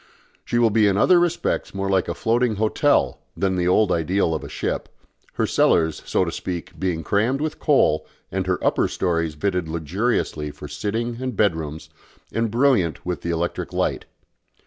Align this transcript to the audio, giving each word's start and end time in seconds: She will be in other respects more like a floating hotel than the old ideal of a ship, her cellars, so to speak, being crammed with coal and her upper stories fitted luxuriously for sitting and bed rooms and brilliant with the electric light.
She 0.43 0.57
will 0.57 0.71
be 0.71 0.87
in 0.87 0.97
other 0.97 1.19
respects 1.19 1.75
more 1.75 1.87
like 1.87 2.07
a 2.07 2.15
floating 2.15 2.55
hotel 2.55 3.19
than 3.37 3.55
the 3.55 3.67
old 3.67 3.91
ideal 3.91 4.33
of 4.33 4.43
a 4.43 4.49
ship, 4.49 4.89
her 5.33 5.45
cellars, 5.45 6.01
so 6.07 6.25
to 6.25 6.31
speak, 6.31 6.79
being 6.79 7.03
crammed 7.03 7.39
with 7.39 7.59
coal 7.59 8.07
and 8.31 8.47
her 8.47 8.57
upper 8.65 8.87
stories 8.87 9.35
fitted 9.35 9.69
luxuriously 9.69 10.49
for 10.49 10.67
sitting 10.67 11.21
and 11.21 11.37
bed 11.37 11.55
rooms 11.55 11.91
and 12.33 12.49
brilliant 12.49 13.05
with 13.05 13.21
the 13.21 13.29
electric 13.29 13.73
light. 13.73 14.05